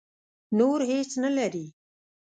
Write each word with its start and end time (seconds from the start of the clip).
نور 0.57 0.79
هېڅ 0.91 1.09
نه 1.23 1.29
لري. 1.37 1.65